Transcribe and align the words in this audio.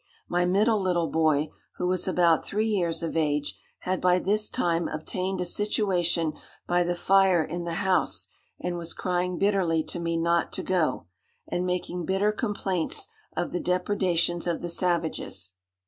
My 0.27 0.45
middle 0.45 0.81
little 0.81 1.11
boy, 1.11 1.51
who 1.77 1.85
was 1.85 2.07
about 2.07 2.43
three 2.43 2.65
years 2.69 3.03
of 3.03 3.15
age, 3.15 3.55
had 3.81 4.01
by 4.01 4.17
this 4.17 4.49
time 4.49 4.87
obtained 4.87 5.39
a 5.39 5.45
situation 5.45 6.33
by 6.65 6.81
the 6.81 6.95
fire 6.95 7.43
in 7.43 7.65
the 7.65 7.75
house, 7.85 8.27
and 8.59 8.79
was 8.79 8.95
crying 8.95 9.37
bitterly 9.37 9.83
to 9.83 9.99
me 9.99 10.17
not 10.17 10.51
to 10.53 10.63
go, 10.63 11.05
and 11.47 11.67
making 11.67 12.05
bitter 12.05 12.31
complaints 12.31 13.09
of 13.37 13.51
the 13.51 13.59
depredations 13.59 14.47
of 14.47 14.63
the 14.63 14.69
savages. 14.69 15.51